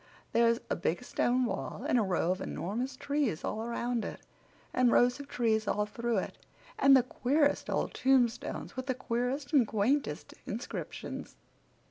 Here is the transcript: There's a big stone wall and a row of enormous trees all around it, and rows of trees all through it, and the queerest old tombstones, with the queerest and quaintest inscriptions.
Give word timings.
There's 0.31 0.57
a 0.67 0.75
big 0.75 1.03
stone 1.03 1.45
wall 1.45 1.85
and 1.87 1.99
a 1.99 2.01
row 2.01 2.31
of 2.31 2.41
enormous 2.41 2.95
trees 2.95 3.43
all 3.43 3.61
around 3.61 4.03
it, 4.03 4.19
and 4.73 4.91
rows 4.91 5.19
of 5.19 5.27
trees 5.27 5.67
all 5.67 5.85
through 5.85 6.17
it, 6.17 6.39
and 6.79 6.97
the 6.97 7.03
queerest 7.03 7.69
old 7.69 7.93
tombstones, 7.93 8.75
with 8.75 8.87
the 8.87 8.95
queerest 8.95 9.53
and 9.53 9.67
quaintest 9.67 10.33
inscriptions. 10.47 11.35